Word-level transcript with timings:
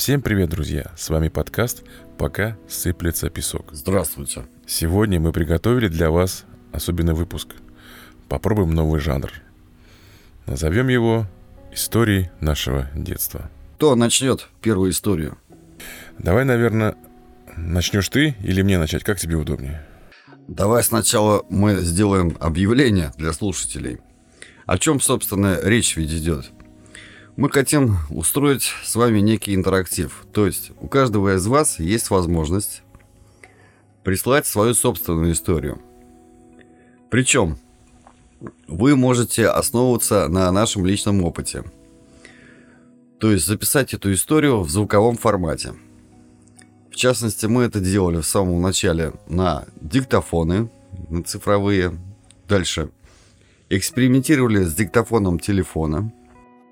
Всем 0.00 0.22
привет, 0.22 0.48
друзья! 0.48 0.90
С 0.96 1.10
вами 1.10 1.28
подкаст 1.28 1.84
«Пока 2.16 2.56
сыплется 2.66 3.28
песок». 3.28 3.68
Здравствуйте. 3.72 4.46
Сегодня 4.66 5.20
мы 5.20 5.30
приготовили 5.30 5.88
для 5.88 6.10
вас 6.10 6.46
особенный 6.72 7.12
выпуск. 7.12 7.48
Попробуем 8.26 8.70
новый 8.70 8.98
жанр. 8.98 9.30
Назовем 10.46 10.88
его 10.88 11.26
«Истории 11.70 12.30
нашего 12.40 12.88
детства». 12.94 13.50
Кто 13.76 13.94
начнет 13.94 14.48
первую 14.62 14.92
историю? 14.92 15.36
Давай, 16.18 16.46
наверное, 16.46 16.96
начнешь 17.58 18.08
ты 18.08 18.34
или 18.42 18.62
мне 18.62 18.78
начать? 18.78 19.04
Как 19.04 19.18
тебе 19.18 19.36
удобнее? 19.36 19.86
Давай 20.48 20.82
сначала 20.82 21.44
мы 21.50 21.76
сделаем 21.76 22.38
объявление 22.40 23.12
для 23.18 23.34
слушателей. 23.34 23.98
О 24.64 24.78
чем, 24.78 24.98
собственно, 24.98 25.60
речь 25.62 25.94
ведь 25.98 26.14
идет? 26.14 26.50
Мы 27.40 27.50
хотим 27.50 27.96
устроить 28.10 28.70
с 28.84 28.94
вами 28.96 29.20
некий 29.20 29.54
интерактив. 29.54 30.26
То 30.30 30.44
есть 30.44 30.72
у 30.78 30.88
каждого 30.88 31.36
из 31.36 31.46
вас 31.46 31.80
есть 31.80 32.10
возможность 32.10 32.82
прислать 34.04 34.46
свою 34.46 34.74
собственную 34.74 35.32
историю. 35.32 35.80
Причем 37.08 37.56
вы 38.68 38.94
можете 38.94 39.46
основываться 39.46 40.28
на 40.28 40.52
нашем 40.52 40.84
личном 40.84 41.24
опыте. 41.24 41.64
То 43.18 43.32
есть 43.32 43.46
записать 43.46 43.94
эту 43.94 44.12
историю 44.12 44.60
в 44.60 44.68
звуковом 44.68 45.16
формате. 45.16 45.72
В 46.92 46.94
частности, 46.94 47.46
мы 47.46 47.62
это 47.62 47.80
делали 47.80 48.18
в 48.18 48.26
самом 48.26 48.60
начале 48.60 49.14
на 49.30 49.64
диктофоны, 49.80 50.68
на 51.08 51.22
цифровые. 51.22 51.98
Дальше 52.46 52.90
экспериментировали 53.70 54.62
с 54.62 54.74
диктофоном 54.74 55.38
телефона– 55.38 56.12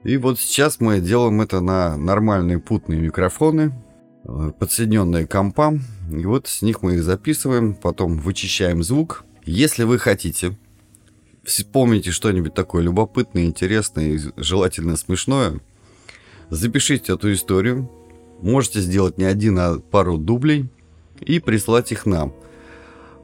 и 0.04 0.16
вот 0.16 0.38
сейчас 0.38 0.80
мы 0.80 1.00
делаем 1.00 1.40
это 1.40 1.60
на 1.60 1.96
нормальные 1.96 2.60
путные 2.60 3.00
микрофоны, 3.00 3.72
э, 4.24 4.52
подсоединенные 4.58 5.26
к 5.26 5.30
компам. 5.30 5.82
И 6.10 6.24
вот 6.24 6.46
с 6.46 6.62
них 6.62 6.82
мы 6.82 6.94
их 6.94 7.02
записываем, 7.02 7.74
потом 7.74 8.18
вычищаем 8.18 8.82
звук. 8.82 9.24
Если 9.44 9.84
вы 9.84 9.98
хотите, 9.98 10.56
вспомните 11.42 12.10
что-нибудь 12.10 12.54
такое 12.54 12.82
любопытное, 12.82 13.44
интересное 13.44 14.14
и 14.14 14.20
желательно 14.36 14.96
смешное, 14.96 15.60
запишите 16.48 17.14
эту 17.14 17.32
историю. 17.32 17.90
Можете 18.40 18.80
сделать 18.80 19.18
не 19.18 19.24
один, 19.24 19.58
а 19.58 19.78
пару 19.78 20.16
дублей 20.16 20.68
и 21.20 21.40
прислать 21.40 21.90
их 21.90 22.06
нам. 22.06 22.32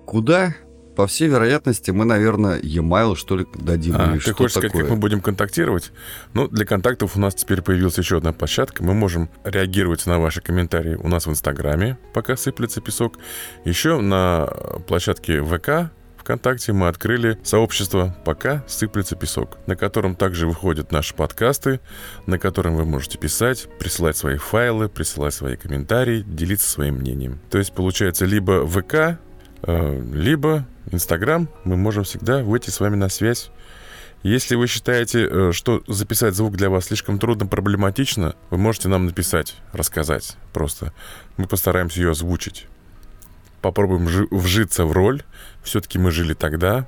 Куда? 0.06 0.55
По 0.95 1.06
всей 1.06 1.28
вероятности, 1.28 1.91
мы, 1.91 2.05
наверное, 2.05 2.59
e-mail, 2.62 3.17
что 3.17 3.37
ли, 3.37 3.47
дадим. 3.55 3.97
А, 3.98 4.12
или 4.12 4.20
ты 4.20 4.33
хочешь 4.33 4.55
такое? 4.55 4.70
сказать, 4.70 4.73
как 4.73 4.91
мы 4.91 4.97
будем 4.97 5.20
контактировать? 5.20 5.92
Ну, 6.33 6.48
для 6.48 6.64
контактов 6.64 7.17
у 7.17 7.20
нас 7.20 7.34
теперь 7.34 7.62
появилась 7.62 7.98
еще 7.98 8.19
одна 8.19 8.33
площадка. 8.33 8.83
Мы 8.83 8.95
можем 8.95 9.28
реагировать 9.45 10.06
на 10.06 10.19
ваши 10.19 10.41
комментарии 10.41 10.95
у 10.95 11.09
нас 11.09 11.27
в 11.27 11.31
Инстаграме, 11.31 11.98
пока 12.12 12.37
сыплется 12.37 12.81
песок. 12.81 13.19
Еще 13.65 14.00
на 14.00 14.47
площадке 14.87 15.42
ВК 15.42 15.91
ВКонтакте 16.25 16.72
мы 16.72 16.89
открыли 16.89 17.39
сообщество 17.42 18.17
«Пока 18.25 18.65
сыплется 18.67 19.15
песок», 19.15 19.59
на 19.67 19.77
котором 19.77 20.17
также 20.17 20.47
выходят 20.47 20.91
наши 20.91 21.15
подкасты, 21.15 21.81
на 22.27 22.39
котором 22.39 22.77
вы 22.77 22.87
можете 22.87 23.19
писать, 23.19 23.69
присылать 23.78 24.17
свои 24.17 24.39
файлы, 24.39 24.89
присылать 24.89 25.34
свои 25.34 25.56
комментарии, 25.56 26.25
делиться 26.27 26.69
своим 26.69 26.95
мнением. 26.95 27.41
То 27.50 27.59
есть, 27.59 27.75
получается, 27.75 28.25
либо 28.25 28.67
ВК, 28.67 29.20
э, 29.65 30.03
либо 30.15 30.67
Инстаграм, 30.91 31.49
мы 31.65 31.77
можем 31.77 32.05
всегда 32.05 32.43
выйти 32.43 32.71
с 32.71 32.81
вами 32.81 32.97
на 32.97 33.09
связь. 33.09 33.51
Если 34.23 34.55
вы 34.55 34.67
считаете, 34.67 35.29
э, 35.31 35.53
что 35.53 35.83
записать 35.87 36.35
звук 36.35 36.57
для 36.57 36.71
вас 36.71 36.87
слишком 36.87 37.19
трудно, 37.19 37.47
проблематично, 37.47 38.37
вы 38.51 38.59
можете 38.59 38.89
нам 38.89 39.07
написать, 39.07 39.57
рассказать 39.73 40.37
просто. 40.53 40.93
Мы 41.37 41.47
постараемся 41.47 42.01
ее 42.01 42.11
озвучить. 42.11 42.67
Попробуем 43.61 44.06
вжиться 44.31 44.84
в 44.84 44.93
роль. 44.93 45.23
Все-таки 45.62 45.99
мы 45.99 46.11
жили 46.11 46.34
тогда. 46.34 46.87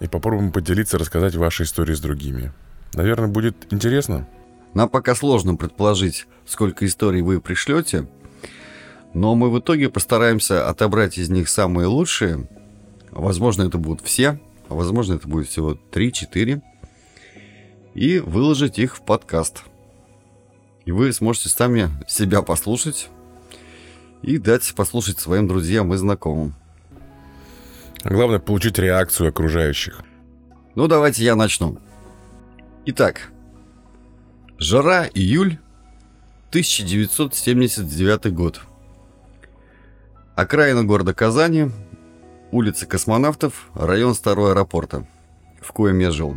И 0.00 0.08
попробуем 0.08 0.52
поделиться, 0.52 0.98
рассказать 0.98 1.34
ваши 1.34 1.62
истории 1.62 1.94
с 1.94 2.00
другими. 2.00 2.52
Наверное, 2.94 3.28
будет 3.28 3.72
интересно. 3.72 4.28
Нам 4.74 4.88
пока 4.88 5.14
сложно 5.14 5.56
предположить, 5.56 6.26
сколько 6.46 6.84
историй 6.84 7.22
вы 7.22 7.40
пришлете, 7.40 8.08
но 9.14 9.34
мы 9.34 9.50
в 9.50 9.60
итоге 9.60 9.88
постараемся 9.88 10.68
отобрать 10.68 11.16
из 11.16 11.28
них 11.28 11.48
самые 11.48 11.86
лучшие– 11.86 12.48
Возможно, 13.14 13.62
это 13.62 13.78
будут 13.78 14.04
все, 14.04 14.40
а 14.68 14.74
возможно, 14.74 15.14
это 15.14 15.28
будет 15.28 15.48
всего 15.48 15.78
3-4. 15.92 16.60
И 17.94 18.18
выложить 18.18 18.80
их 18.80 18.96
в 18.96 19.02
подкаст. 19.02 19.62
И 20.84 20.90
вы 20.90 21.12
сможете 21.12 21.48
сами 21.48 21.90
себя 22.08 22.42
послушать 22.42 23.08
и 24.22 24.38
дать 24.38 24.74
послушать 24.74 25.20
своим 25.20 25.46
друзьям 25.46 25.94
и 25.94 25.96
знакомым. 25.96 26.54
А 28.02 28.12
главное, 28.12 28.40
получить 28.40 28.78
реакцию 28.80 29.28
окружающих. 29.28 30.02
Ну, 30.74 30.88
давайте 30.88 31.22
я 31.24 31.36
начну. 31.36 31.78
Итак, 32.86 33.30
жара, 34.58 35.08
июль, 35.14 35.58
1979 36.48 38.34
год. 38.34 38.60
Окраина 40.34 40.82
города 40.82 41.14
Казани, 41.14 41.70
улица 42.54 42.86
Космонавтов, 42.86 43.68
район 43.74 44.14
старого 44.14 44.52
аэропорта, 44.52 45.06
в 45.60 45.72
коем 45.72 45.98
я 45.98 46.12
жил. 46.12 46.36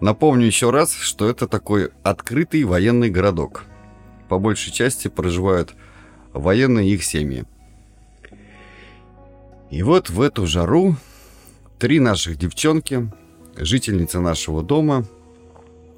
Напомню 0.00 0.46
еще 0.46 0.70
раз, 0.70 0.94
что 0.94 1.28
это 1.28 1.48
такой 1.48 1.90
открытый 2.04 2.62
военный 2.62 3.10
городок. 3.10 3.64
По 4.28 4.38
большей 4.38 4.72
части 4.72 5.08
проживают 5.08 5.74
военные 6.32 6.88
и 6.88 6.94
их 6.94 7.02
семьи. 7.02 7.44
И 9.70 9.82
вот 9.82 10.10
в 10.10 10.20
эту 10.20 10.46
жару 10.46 10.94
три 11.80 11.98
наших 11.98 12.36
девчонки, 12.36 13.10
жительницы 13.56 14.20
нашего 14.20 14.62
дома, 14.62 15.04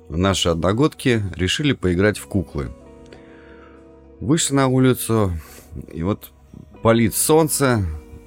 наши 0.09 0.49
одногодки, 0.49 1.23
решили 1.37 1.75
поиграть 1.75 2.17
в 2.17 2.27
куклы. 2.29 2.73
Вышли 4.21 4.55
на 4.55 4.69
улицу, 4.69 5.33
и 5.93 6.03
вот 6.03 6.33
палит 6.83 7.15
солнце, 7.15 7.85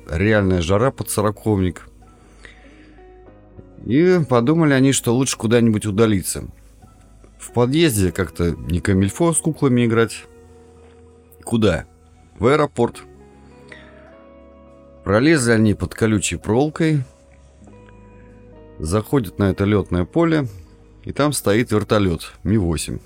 реальная 0.10 0.62
жара 0.62 0.92
под 0.92 1.10
сороковник. 1.10 1.88
И 3.86 4.20
подумали 4.28 4.74
они, 4.74 4.92
что 4.92 5.14
лучше 5.14 5.38
куда-нибудь 5.38 5.86
удалиться. 5.86 6.46
В 7.38 7.52
подъезде 7.52 8.12
как-то 8.12 8.52
не 8.52 8.82
камильфо 8.82 9.34
с 9.34 9.38
куклами 9.38 9.86
играть. 9.86 10.26
Куда? 11.44 11.86
В 12.40 12.48
аэропорт. 12.48 13.04
Пролезли 15.04 15.52
они 15.52 15.76
под 15.76 15.94
колючей 15.94 16.38
проволокой, 16.38 17.04
заходят 18.80 19.38
на 19.38 19.52
это 19.52 19.64
летное 19.64 20.06
поле, 20.06 20.48
и 21.04 21.12
там 21.12 21.32
стоит 21.32 21.72
вертолет 21.72 22.34
Ми-8. 22.44 23.00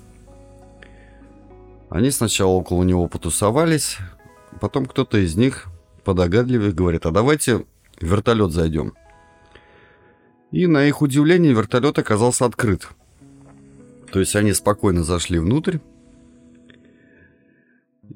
Они 1.90 2.10
сначала 2.10 2.52
около 2.52 2.84
него 2.84 3.06
потусовались, 3.08 3.98
потом 4.60 4.86
кто-то 4.86 5.18
из 5.18 5.36
них 5.36 5.66
подогадливее 6.02 6.72
говорит, 6.72 7.06
а 7.06 7.10
давайте 7.10 7.58
в 7.58 7.66
вертолет 8.00 8.52
зайдем. 8.52 8.94
И 10.50 10.66
на 10.66 10.84
их 10.84 11.02
удивление 11.02 11.52
вертолет 11.52 11.98
оказался 11.98 12.44
открыт. 12.44 12.88
То 14.12 14.20
есть 14.20 14.34
они 14.34 14.52
спокойно 14.52 15.04
зашли 15.04 15.38
внутрь. 15.38 15.78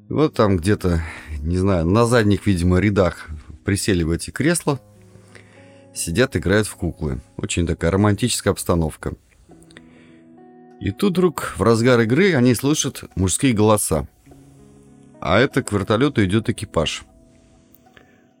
Вот 0.09 0.33
там 0.33 0.57
где-то, 0.57 1.01
не 1.39 1.57
знаю, 1.57 1.85
на 1.85 2.05
задних, 2.05 2.45
видимо, 2.45 2.79
рядах 2.79 3.29
присели 3.63 4.03
в 4.03 4.11
эти 4.11 4.31
кресла. 4.31 4.79
Сидят, 5.93 6.35
играют 6.35 6.67
в 6.67 6.75
куклы. 6.75 7.21
Очень 7.37 7.65
такая 7.65 7.91
романтическая 7.91 8.51
обстановка. 8.51 9.13
И 10.81 10.91
тут 10.91 11.13
вдруг 11.13 11.53
в 11.57 11.63
разгар 11.63 12.01
игры 12.01 12.35
они 12.35 12.53
слышат 12.53 13.05
мужские 13.15 13.53
голоса. 13.53 14.07
А 15.21 15.39
это 15.39 15.63
к 15.63 15.71
вертолету 15.71 16.23
идет 16.23 16.49
экипаж. 16.49 17.05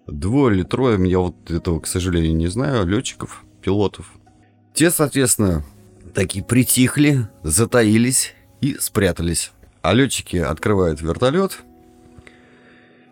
Двое 0.07 0.55
или 0.55 0.63
трое, 0.63 0.99
я 1.09 1.19
вот 1.19 1.49
этого, 1.49 1.79
к 1.79 1.87
сожалению, 1.87 2.35
не 2.35 2.47
знаю, 2.47 2.85
летчиков, 2.85 3.43
пилотов. 3.61 4.11
Те, 4.73 4.91
соответственно, 4.91 5.63
такие 6.13 6.43
притихли, 6.43 7.27
затаились 7.43 8.33
и 8.61 8.75
спрятались. 8.75 9.51
А 9.81 9.93
летчики 9.93 10.37
открывают 10.37 11.01
вертолет, 11.01 11.59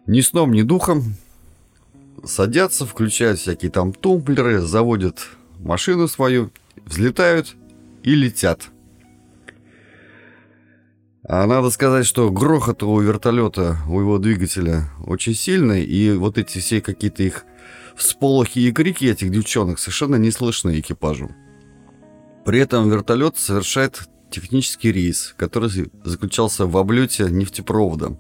ни 0.06 0.22
сном, 0.22 0.51
ни 0.51 0.62
духом, 0.62 1.16
садятся, 2.24 2.86
включают 2.86 3.39
всякие 3.39 3.72
там 3.72 3.94
тумблеры, 3.94 4.60
заводят 4.60 5.30
машину 5.60 6.07
свою, 6.07 6.51
взлетают 6.86 7.56
и 8.04 8.13
летят. 8.13 8.69
А 11.25 11.46
надо 11.46 11.70
сказать, 11.70 12.06
что 12.06 12.30
грохот 12.31 12.84
у 12.84 13.00
вертолета, 13.00 13.78
у 13.88 14.00
его 14.02 14.18
двигателя 14.18 14.90
очень 15.06 15.34
сильный, 15.34 15.84
и 15.84 16.12
вот 16.12 16.38
эти 16.38 16.60
все 16.60 16.81
какие-то 16.81 17.24
их 17.24 17.46
всполохи 17.96 18.60
и 18.60 18.72
крики 18.74 19.06
этих 19.06 19.31
девчонок 19.31 19.80
совершенно 19.80 20.18
не 20.18 20.31
слышны 20.31 20.80
экипажу. 20.80 21.31
При 22.46 22.60
этом 22.60 22.90
вертолет 22.90 23.38
совершает 23.38 24.10
технический 24.30 24.92
рейс, 24.92 25.34
который 25.38 25.70
заключался 26.04 26.66
в 26.66 26.75
облете 26.75 27.28
нефтепровода, 27.30 28.18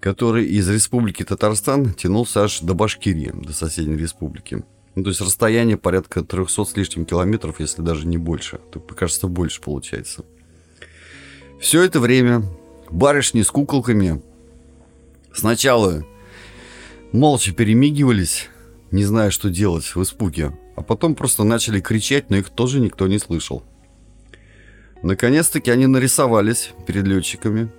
который 0.00 0.46
из 0.46 0.68
республики 0.68 1.22
Татарстан 1.22 1.94
тянулся 1.94 2.42
аж 2.42 2.60
до 2.60 2.74
Башкирии, 2.74 3.30
до 3.32 3.52
соседней 3.52 3.96
республики. 3.96 4.64
Ну, 4.96 5.04
то 5.04 5.10
есть 5.10 5.20
расстояние 5.20 5.76
порядка 5.76 6.24
300 6.24 6.64
с 6.64 6.76
лишним 6.76 7.04
километров, 7.04 7.60
если 7.60 7.80
даже 7.80 8.08
не 8.08 8.18
больше. 8.18 8.58
То, 8.72 8.80
кажется, 8.80 9.28
больше 9.28 9.60
получается. 9.60 10.24
Все 11.62 11.84
это 11.84 12.00
время 12.00 12.42
барышни 12.90 13.42
с 13.42 13.50
куколками 13.52 14.20
сначала 15.32 16.04
молча 17.12 17.54
перемигивались, 17.54 18.48
не 18.90 19.04
зная, 19.04 19.30
что 19.30 19.48
делать 19.48 19.84
в 19.94 20.02
испуге, 20.02 20.58
а 20.74 20.82
потом 20.82 21.14
просто 21.14 21.44
начали 21.44 21.80
кричать, 21.80 22.30
но 22.30 22.36
их 22.36 22.50
тоже 22.50 22.80
никто 22.80 23.06
не 23.06 23.20
слышал. 23.20 23.62
Наконец-таки 25.04 25.70
они 25.70 25.86
нарисовались 25.86 26.72
перед 26.84 27.06
летчиками. 27.06 27.70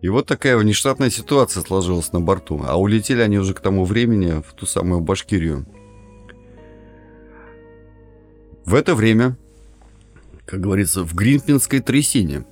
И 0.00 0.08
вот 0.08 0.26
такая 0.26 0.56
внештатная 0.56 1.10
ситуация 1.10 1.62
сложилась 1.62 2.14
на 2.14 2.22
борту. 2.22 2.62
А 2.66 2.80
улетели 2.80 3.20
они 3.20 3.38
уже 3.38 3.52
к 3.52 3.60
тому 3.60 3.84
времени 3.84 4.40
в 4.40 4.54
ту 4.54 4.64
самую 4.64 5.02
Башкирию. 5.02 5.66
В 8.64 8.74
это 8.74 8.94
время, 8.94 9.36
как 10.46 10.60
говорится, 10.60 11.02
в 11.02 11.14
Гринпинской 11.14 11.80
трясине, 11.80 12.46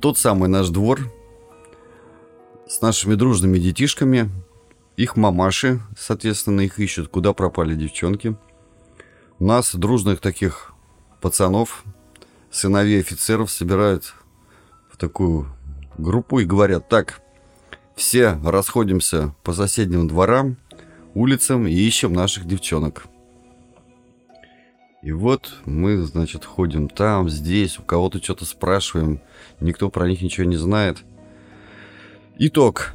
тот 0.00 0.18
самый 0.18 0.48
наш 0.48 0.68
двор 0.68 1.00
с 2.68 2.80
нашими 2.80 3.14
дружными 3.14 3.58
детишками, 3.58 4.30
их 4.96 5.16
мамаши, 5.16 5.80
соответственно, 5.96 6.62
их 6.62 6.78
ищут, 6.78 7.08
куда 7.08 7.32
пропали 7.32 7.74
девчонки. 7.74 8.36
Нас, 9.38 9.74
дружных 9.74 10.20
таких 10.20 10.72
пацанов, 11.20 11.84
сыновей 12.50 13.00
офицеров, 13.00 13.50
собирают 13.50 14.14
в 14.90 14.96
такую 14.96 15.46
группу 15.98 16.40
и 16.40 16.44
говорят, 16.44 16.88
так, 16.88 17.20
все 17.94 18.38
расходимся 18.44 19.34
по 19.44 19.52
соседним 19.52 20.08
дворам, 20.08 20.56
улицам 21.14 21.66
и 21.66 21.72
ищем 21.72 22.12
наших 22.12 22.46
девчонок. 22.46 23.06
И 25.06 25.12
вот 25.12 25.52
мы, 25.66 25.98
значит, 25.98 26.44
ходим 26.44 26.88
там, 26.88 27.30
здесь, 27.30 27.78
у 27.78 27.82
кого-то 27.82 28.20
что-то 28.20 28.44
спрашиваем, 28.44 29.20
никто 29.60 29.88
про 29.88 30.08
них 30.08 30.20
ничего 30.20 30.48
не 30.48 30.56
знает. 30.56 30.98
Итог. 32.38 32.92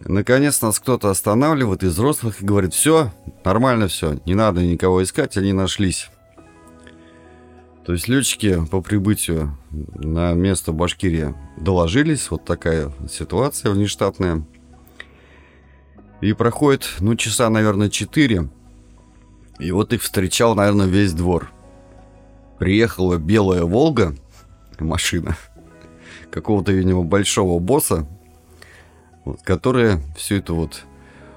Наконец 0.00 0.62
нас 0.62 0.80
кто-то 0.80 1.10
останавливает 1.10 1.82
из 1.82 1.92
взрослых 1.92 2.40
и 2.40 2.46
говорит, 2.46 2.72
все, 2.72 3.12
нормально 3.44 3.88
все, 3.88 4.18
не 4.24 4.34
надо 4.34 4.62
никого 4.62 5.02
искать, 5.02 5.36
они 5.36 5.52
нашлись. 5.52 6.08
То 7.84 7.92
есть 7.92 8.08
летчики 8.08 8.64
по 8.70 8.80
прибытию 8.80 9.58
на 9.70 10.32
место 10.32 10.72
Башкирия 10.72 11.36
доложились, 11.58 12.30
вот 12.30 12.46
такая 12.46 12.94
ситуация 13.10 13.72
внештатная. 13.72 14.42
И 16.22 16.32
проходит, 16.32 16.88
ну, 17.00 17.14
часа, 17.14 17.50
наверное, 17.50 17.90
4. 17.90 18.48
И 19.62 19.70
вот 19.70 19.92
их 19.92 20.02
встречал, 20.02 20.54
наверное, 20.54 20.86
весь 20.86 21.12
двор. 21.12 21.50
Приехала 22.58 23.16
белая 23.16 23.62
«Волга», 23.62 24.14
машина, 24.78 25.36
какого-то, 26.30 26.72
видимо, 26.72 27.04
большого 27.04 27.60
босса, 27.60 28.06
вот, 29.24 29.40
которая 29.42 30.00
всю 30.16 30.36
эту 30.36 30.56
вот 30.56 30.84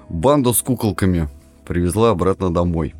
банду 0.08 0.52
с 0.52 0.62
куколками 0.62 1.28
привезла 1.64 2.10
обратно 2.10 2.52
домой. 2.52 2.94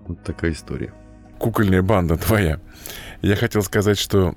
Вот 0.00 0.22
такая 0.24 0.52
история 0.52 0.92
кукольная 1.38 1.80
банда 1.80 2.18
твоя. 2.18 2.60
Я 3.22 3.34
хотел 3.34 3.62
сказать, 3.62 3.98
что 3.98 4.34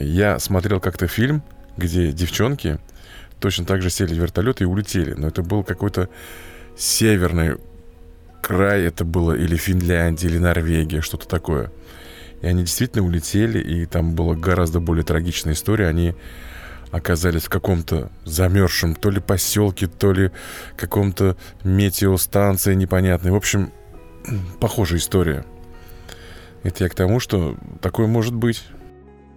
я 0.00 0.38
смотрел 0.38 0.80
как-то 0.80 1.06
фильм, 1.06 1.42
где 1.76 2.10
девчонки 2.10 2.78
точно 3.38 3.66
так 3.66 3.82
же 3.82 3.90
сели 3.90 4.14
в 4.14 4.18
вертолет 4.18 4.62
и 4.62 4.64
улетели. 4.64 5.12
Но 5.12 5.28
это 5.28 5.42
был 5.42 5.62
какой-то 5.62 6.08
северный 6.76 7.58
край, 8.48 8.84
это 8.84 9.04
было 9.04 9.34
или 9.34 9.56
Финляндия, 9.56 10.28
или 10.28 10.38
Норвегия, 10.38 11.02
что-то 11.02 11.28
такое. 11.28 11.70
И 12.40 12.46
они 12.46 12.62
действительно 12.62 13.04
улетели, 13.04 13.58
и 13.58 13.84
там 13.84 14.14
была 14.14 14.34
гораздо 14.34 14.80
более 14.80 15.04
трагичная 15.04 15.52
история. 15.52 15.86
Они 15.86 16.14
оказались 16.90 17.42
в 17.42 17.50
каком-то 17.50 18.10
замерзшем 18.24 18.94
то 18.94 19.10
ли 19.10 19.20
поселке, 19.20 19.86
то 19.86 20.12
ли 20.12 20.30
каком-то 20.78 21.36
метеостанции 21.62 22.74
непонятной. 22.74 23.32
В 23.32 23.36
общем, 23.36 23.70
похожая 24.60 24.98
история. 24.98 25.44
Это 26.62 26.84
я 26.84 26.90
к 26.90 26.94
тому, 26.94 27.20
что 27.20 27.54
такое 27.82 28.06
может 28.06 28.34
быть. 28.34 28.64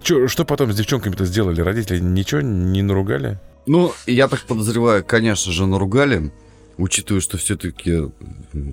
Че, 0.01 0.29
что 0.29 0.45
потом 0.45 0.71
с 0.71 0.75
девчонками-то 0.77 1.25
сделали? 1.25 1.59
Родители 1.59 1.99
ничего 1.99 2.39
не 2.39 2.81
наругали? 2.81 3.39
Ну, 3.65 3.91
я 4.07 4.29
так 4.29 4.39
подозреваю, 4.43 5.03
конечно 5.03 5.51
же, 5.51 5.67
наругали, 5.67 6.31
учитывая, 6.77 7.21
что 7.21 7.37
все-таки 7.37 8.11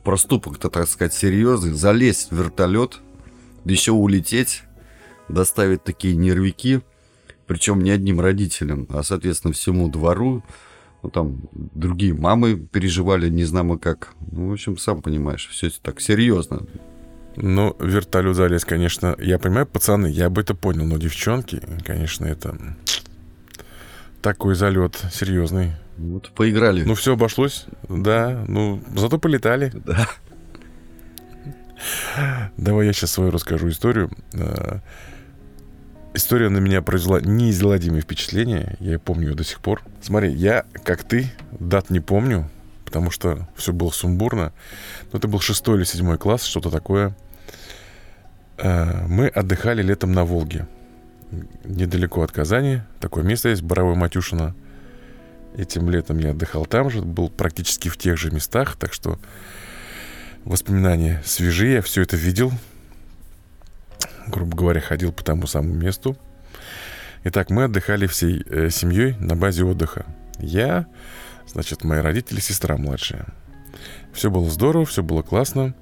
проступок-то, 0.04 0.70
так 0.70 0.88
сказать, 0.88 1.14
серьезный. 1.14 1.72
Залезть 1.72 2.30
в 2.30 2.38
вертолет, 2.38 3.00
еще 3.64 3.92
улететь, 3.92 4.62
доставить 5.28 5.84
такие 5.84 6.16
нервики, 6.16 6.82
причем 7.46 7.80
не 7.82 7.90
одним 7.90 8.20
родителям, 8.20 8.86
а, 8.90 9.02
соответственно, 9.02 9.52
всему 9.52 9.88
двору. 9.88 10.42
Ну, 11.02 11.10
там 11.10 11.42
другие 11.52 12.12
мамы 12.12 12.56
переживали, 12.56 13.28
не 13.28 13.44
знамо 13.44 13.78
как. 13.78 14.14
Ну, 14.32 14.48
в 14.48 14.52
общем, 14.52 14.76
сам 14.76 15.00
понимаешь, 15.00 15.48
все 15.50 15.68
это 15.68 15.80
так 15.80 16.00
серьезно. 16.00 16.66
Ну, 17.36 17.76
вертолет 17.78 18.34
залез, 18.34 18.64
конечно. 18.64 19.14
Я 19.18 19.38
понимаю, 19.38 19.66
пацаны, 19.66 20.08
я 20.08 20.28
бы 20.28 20.40
это 20.40 20.54
понял, 20.54 20.84
но 20.84 20.98
девчонки, 20.98 21.62
конечно, 21.84 22.26
это 22.26 22.58
такой 24.22 24.54
залет 24.54 24.96
серьезный. 25.12 25.72
Вот 25.96 26.30
поиграли. 26.30 26.84
Ну, 26.84 26.94
все 26.94 27.14
обошлось, 27.14 27.66
да. 27.88 28.44
Ну, 28.46 28.80
зато 28.94 29.18
полетали. 29.18 29.72
Да. 29.74 30.06
Давай 32.56 32.86
я 32.86 32.92
сейчас 32.92 33.12
свою 33.12 33.30
расскажу 33.30 33.68
историю. 33.68 34.10
Э, 34.32 34.80
история 36.14 36.48
на 36.48 36.58
меня 36.58 36.82
произвела 36.82 37.20
неизгладимое 37.20 38.00
впечатление. 38.00 38.76
Я 38.80 38.98
помню 38.98 39.30
ее 39.30 39.34
до 39.34 39.44
сих 39.44 39.60
пор. 39.60 39.82
Смотри, 40.00 40.32
я, 40.32 40.64
как 40.84 41.02
ты, 41.02 41.30
дат 41.58 41.90
не 41.90 42.00
помню, 42.00 42.48
потому 42.84 43.10
что 43.10 43.48
все 43.56 43.72
было 43.72 43.90
сумбурно. 43.90 44.52
Но 45.12 45.18
это 45.18 45.28
был 45.28 45.40
шестой 45.40 45.78
или 45.78 45.84
седьмой 45.84 46.18
класс, 46.18 46.44
что-то 46.44 46.70
такое. 46.70 47.16
Э, 48.56 49.06
мы 49.08 49.28
отдыхали 49.28 49.82
летом 49.82 50.12
на 50.12 50.24
Волге. 50.24 50.66
Недалеко 51.64 52.22
от 52.22 52.32
Казани. 52.32 52.80
Такое 53.00 53.24
место 53.24 53.50
есть, 53.50 53.62
Боровой 53.62 53.94
Матюшино. 53.94 54.54
Этим 55.56 55.90
летом 55.90 56.18
я 56.18 56.30
отдыхал 56.30 56.66
там 56.66 56.90
же, 56.90 57.02
был 57.02 57.30
практически 57.30 57.88
в 57.88 57.96
тех 57.96 58.16
же 58.16 58.30
местах, 58.30 58.76
так 58.76 58.92
что 58.92 59.18
воспоминания 60.44 61.22
свежие, 61.24 61.74
я 61.74 61.82
все 61.82 62.02
это 62.02 62.16
видел. 62.16 62.52
Грубо 64.26 64.56
говоря, 64.56 64.80
ходил 64.80 65.12
по 65.12 65.24
тому 65.24 65.46
самому 65.46 65.74
месту. 65.74 66.16
Итак, 67.24 67.50
мы 67.50 67.64
отдыхали 67.64 68.06
всей 68.06 68.44
э, 68.46 68.70
семьей 68.70 69.16
на 69.18 69.36
базе 69.36 69.64
отдыха. 69.64 70.06
Я, 70.38 70.86
значит, 71.46 71.82
мои 71.82 72.00
родители, 72.00 72.40
сестра 72.40 72.76
младшая. 72.76 73.26
Все 74.12 74.30
было 74.30 74.48
здорово, 74.48 74.86
все 74.86 75.02
было 75.02 75.22
классно. 75.22 75.74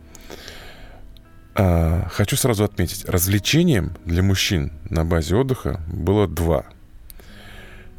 А, 1.59 2.09
хочу 2.11 2.37
сразу 2.37 2.65
отметить, 2.65 3.07
развлечением 3.07 3.95
для 4.05 4.23
мужчин 4.23 4.73
на 4.91 5.07
базе 5.07 5.37
отдыха 5.37 5.81
было 5.87 6.29
два. 6.29 6.67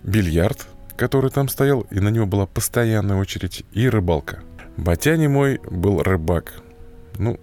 Бильярд, 0.03 0.67
который 0.95 1.31
там 1.31 1.49
стоял, 1.49 1.81
и 1.89 1.99
на 1.99 2.09
него 2.09 2.27
была 2.27 2.45
постоянная 2.45 3.17
очередь, 3.17 3.63
и 3.73 3.89
рыбалка. 3.89 4.43
Батяня 4.77 5.27
мой 5.27 5.59
был 5.69 6.03
рыбак. 6.03 6.61
Ну, 7.17 7.39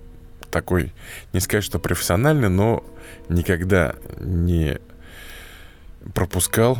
такой, 0.52 0.92
не 1.32 1.40
сказать, 1.40 1.64
что 1.64 1.80
профессиональный, 1.80 2.48
но 2.48 2.84
никогда 3.28 3.96
не 4.20 4.78
пропускал 6.14 6.78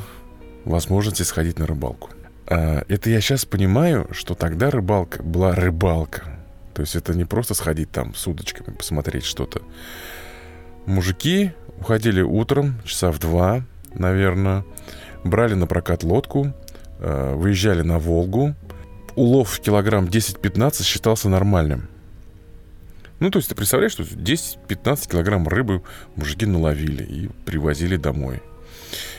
возможности 0.65 1.25
сходить 1.25 1.59
на 1.59 1.67
рыбалку. 1.67 2.11
А, 2.47 2.85
это 2.87 3.11
я 3.11 3.21
сейчас 3.21 3.45
понимаю, 3.45 4.09
что 4.13 4.37
тогда 4.37 4.71
рыбалка 4.71 5.25
была 5.25 5.57
рыбалка. 5.57 6.39
То 6.75 6.83
есть 6.83 6.97
это 6.97 7.15
не 7.15 7.25
просто 7.25 7.55
сходить 7.55 7.91
там 7.91 8.15
с 8.15 8.27
удочками, 8.27 8.75
посмотреть 8.75 9.25
что-то. 9.25 9.63
Мужики 10.87 11.53
уходили 11.79 12.21
утром, 12.21 12.81
часа 12.85 13.13
в 13.13 13.19
два, 13.21 13.63
наверное, 13.95 14.65
брали 15.23 15.55
на 15.55 15.67
прокат 15.67 16.03
лодку, 16.03 16.53
э, 16.99 17.35
выезжали 17.35 17.83
на 17.83 17.99
Волгу. 17.99 18.55
Улов 19.15 19.51
в 19.51 19.61
килограмм 19.61 20.07
10-15 20.07 20.83
считался 20.83 21.29
нормальным. 21.29 21.89
Ну, 23.21 23.31
то 23.31 23.39
есть 23.39 23.49
ты 23.49 23.55
представляешь, 23.55 23.93
что 23.93 24.03
10-15 24.03 25.09
килограмм 25.09 25.47
рыбы 25.47 25.83
мужики 26.17 26.45
наловили 26.45 27.05
и 27.05 27.29
привозили 27.47 27.97
домой. 27.97 28.43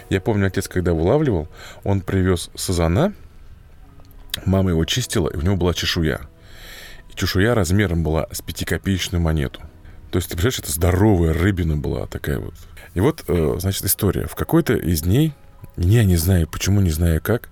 Я 0.10 0.20
помню, 0.20 0.48
отец, 0.48 0.68
когда 0.68 0.94
вылавливал, 0.94 1.48
он 1.86 2.02
привез 2.02 2.52
сазана, 2.54 3.14
мама 4.46 4.72
его 4.72 4.84
чистила, 4.84 5.30
и 5.30 5.38
у 5.38 5.42
него 5.42 5.56
была 5.56 5.74
чешуя– 5.74 6.20
Чешуя 7.16 7.56
размером 7.56 8.04
была 8.04 8.28
с 8.32 8.42
пятикопеечную 8.42 9.22
монету. 9.22 9.62
То 10.12 10.18
есть, 10.18 10.30
ты 10.30 10.38
представляешь, 10.38 10.60
это 10.60 10.72
здоровая 10.72 11.34
рыбина 11.34 11.78
была 11.78 12.08
такая 12.08 12.40
вот. 12.40 12.54
И 12.94 13.00
вот, 13.00 13.24
э, 13.28 13.56
значит, 13.60 13.84
история. 13.86 14.28
В 14.28 14.36
какой-то 14.36 14.74
из 14.74 15.02
дней, 15.02 15.34
я 15.78 16.04
не 16.04 16.16
знаю, 16.16 16.48
почему, 16.48 16.82
не 16.82 16.92
знаю 16.92 17.22
как, 17.22 17.50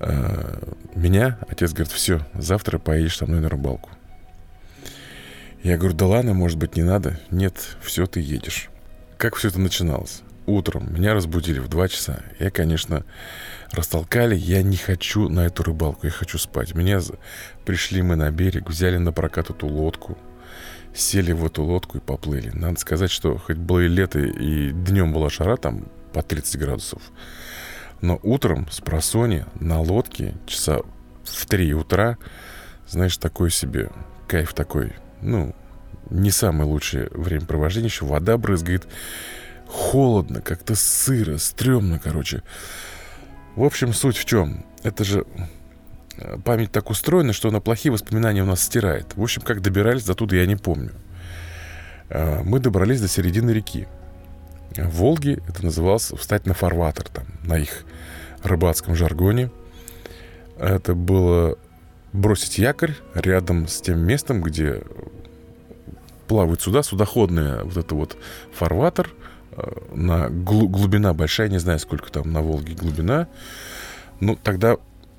э, 0.00 0.74
меня 0.94 1.38
отец 1.48 1.72
говорит, 1.72 1.92
все, 1.92 2.26
завтра 2.34 2.78
поедешь 2.78 3.16
со 3.16 3.26
мной 3.26 3.40
на 3.40 3.48
рыбалку. 3.48 3.90
Я 5.62 5.76
говорю, 5.76 5.94
да 5.94 6.06
ладно, 6.06 6.34
может 6.34 6.58
быть, 6.58 6.76
не 6.76 6.82
надо. 6.82 7.18
Нет, 7.30 7.76
все, 7.82 8.06
ты 8.06 8.20
едешь. 8.20 8.70
Как 9.16 9.34
все 9.34 9.48
это 9.48 9.58
начиналось? 9.58 10.22
Утром 10.48 10.94
меня 10.94 11.12
разбудили 11.12 11.58
в 11.58 11.68
2 11.68 11.88
часа. 11.88 12.20
Я, 12.38 12.50
конечно, 12.50 13.04
растолкали. 13.70 14.34
Я 14.34 14.62
не 14.62 14.76
хочу 14.76 15.28
на 15.28 15.40
эту 15.40 15.62
рыбалку, 15.62 16.06
я 16.06 16.10
хочу 16.10 16.38
спать. 16.38 16.74
Меня 16.74 17.00
пришли 17.66 18.00
мы 18.00 18.16
на 18.16 18.30
берег, 18.30 18.70
взяли 18.70 18.96
на 18.96 19.12
прокат 19.12 19.50
эту 19.50 19.66
лодку. 19.66 20.16
Сели 20.94 21.32
в 21.32 21.44
эту 21.44 21.64
лодку 21.64 21.98
и 21.98 22.00
поплыли. 22.00 22.50
Надо 22.54 22.80
сказать, 22.80 23.10
что 23.10 23.36
хоть 23.36 23.58
было 23.58 23.80
и 23.80 23.88
лето, 23.88 24.20
и 24.20 24.70
днем 24.70 25.12
была 25.12 25.28
жара, 25.28 25.58
там 25.58 25.84
по 26.14 26.22
30 26.22 26.58
градусов. 26.58 27.02
Но 28.00 28.18
утром 28.22 28.70
с 28.70 28.80
просони 28.80 29.44
на 29.60 29.82
лодке 29.82 30.34
часа 30.46 30.80
в 31.24 31.46
3 31.46 31.74
утра, 31.74 32.16
знаешь, 32.88 33.18
такой 33.18 33.50
себе 33.50 33.90
кайф 34.26 34.54
такой– 34.54 34.94
ну, 35.20 35.54
не 36.10 36.30
самое 36.30 36.68
лучшее 36.68 37.08
времяпровождение. 37.10 37.88
Еще 37.88 38.04
вода 38.04 38.38
брызгает. 38.38 38.86
Холодно, 39.68 40.40
как-то 40.40 40.74
сыро, 40.74 41.38
стрёмно, 41.38 41.98
короче. 41.98 42.42
В 43.54 43.62
общем, 43.62 43.92
суть 43.92 44.16
в 44.16 44.24
чем? 44.24 44.64
Это 44.82 45.04
же 45.04 45.26
э, 46.16 46.38
память 46.44 46.72
так 46.72 46.90
устроена, 46.90 47.32
что 47.32 47.48
она 47.48 47.60
плохие 47.60 47.92
воспоминания 47.92 48.42
у 48.42 48.46
нас 48.46 48.62
стирает. 48.62 49.16
В 49.16 49.22
общем, 49.22 49.42
как 49.42 49.60
добирались 49.60 50.04
до 50.04 50.14
туда, 50.14 50.36
я 50.36 50.46
не 50.46 50.56
помню. 50.56 50.92
Э, 52.08 52.42
мы 52.44 52.60
добрались 52.60 53.00
до 53.00 53.08
середины 53.08 53.50
реки. 53.50 53.86
В 54.76 54.98
Волге 54.98 55.42
это 55.48 55.64
называлось 55.64 56.12
встать 56.12 56.46
на 56.46 56.54
фарватер, 56.54 57.04
там, 57.08 57.24
на 57.42 57.58
их 57.58 57.84
рыбацком 58.42 58.94
жаргоне. 58.94 59.50
Это 60.58 60.94
было 60.94 61.58
бросить 62.12 62.58
якорь 62.58 62.94
рядом 63.14 63.68
с 63.68 63.80
тем 63.80 64.00
местом, 64.00 64.42
где 64.42 64.82
плавают 66.26 66.60
суда, 66.60 66.82
судоходная 66.82 67.64
вот 67.64 67.76
это 67.76 67.94
вот 67.94 68.16
фарватер, 68.52 69.10
на 69.92 70.28
глубина 70.28 71.14
большая, 71.14 71.48
не 71.48 71.58
знаю, 71.58 71.78
сколько 71.78 72.10
там 72.10 72.32
на 72.32 72.42
Волге 72.42 72.74
глубина. 72.74 73.28
Ну, 74.20 74.36
тогда 74.36 74.76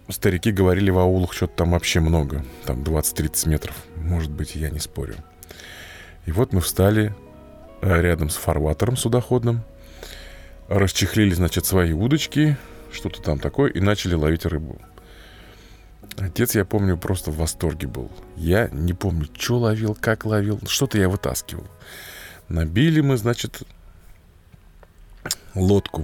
старики 0.09 0.51
говорили 0.51 0.89
в 0.89 0.97
аулах, 0.97 1.33
что-то 1.33 1.57
там 1.57 1.71
вообще 1.71 1.99
много, 1.99 2.43
там 2.65 2.81
20-30 2.81 3.49
метров, 3.49 3.75
может 3.95 4.31
быть, 4.31 4.55
я 4.55 4.69
не 4.69 4.79
спорю. 4.79 5.15
И 6.25 6.31
вот 6.31 6.53
мы 6.53 6.61
встали 6.61 7.15
э, 7.81 8.01
рядом 8.01 8.29
с 8.29 8.35
фарватером 8.35 8.97
судоходным, 8.97 9.61
расчехлили, 10.67 11.33
значит, 11.33 11.65
свои 11.65 11.93
удочки, 11.93 12.57
что-то 12.91 13.21
там 13.21 13.39
такое, 13.39 13.71
и 13.71 13.79
начали 13.79 14.15
ловить 14.15 14.45
рыбу. 14.45 14.79
Отец, 16.17 16.55
я 16.55 16.65
помню, 16.65 16.97
просто 16.97 17.31
в 17.31 17.37
восторге 17.37 17.87
был. 17.87 18.11
Я 18.35 18.67
не 18.71 18.93
помню, 18.93 19.27
что 19.37 19.57
ловил, 19.57 19.97
как 19.99 20.25
ловил. 20.25 20.59
Что-то 20.67 20.97
я 20.97 21.07
вытаскивал. 21.07 21.65
Набили 22.49 23.01
мы, 23.01 23.15
значит, 23.17 23.61
лодку. 25.59 26.03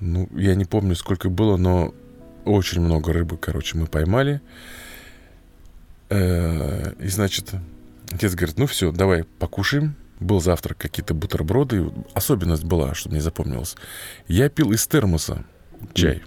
Ну, 0.00 0.28
я 0.34 0.54
не 0.54 0.64
помню, 0.66 0.94
сколько 0.94 1.30
было, 1.30 1.56
но 1.56 1.94
очень 2.44 2.80
много 2.80 3.12
рыбы, 3.12 3.38
короче, 3.38 3.78
мы 3.78 3.86
поймали. 3.86 4.40
Э, 6.10 6.92
и, 7.00 7.08
значит, 7.08 7.54
отец 8.12 8.34
говорит, 8.34 8.58
ну 8.58 8.66
все, 8.66 8.92
давай 8.92 9.24
покушаем. 9.24 9.96
Был 10.20 10.40
завтрак, 10.40 10.78
какие-то 10.78 11.14
бутерброды. 11.14 11.90
Особенность 12.14 12.64
была, 12.64 12.94
что 12.94 13.10
мне 13.10 13.20
запомнилось. 13.20 13.76
Я 14.28 14.48
пил 14.48 14.72
из 14.72 14.86
термоса 14.86 15.44
чай. 15.92 16.22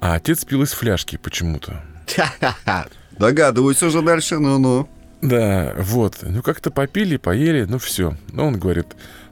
А 0.00 0.14
отец 0.14 0.44
пил 0.44 0.62
из 0.62 0.72
фляжки 0.72 1.16
почему-то. 1.16 1.82
Догадываюсь 3.18 3.82
уже 3.82 4.02
дальше, 4.02 4.38
ну-ну. 4.38 4.88
Да, 5.22 5.74
вот. 5.76 6.18
Ну, 6.22 6.42
как-то 6.42 6.70
попили, 6.70 7.16
поели, 7.16 7.64
ну 7.64 7.78
все. 7.78 8.16
Ну, 8.32 8.46
он 8.46 8.58
говорит, 8.58 8.86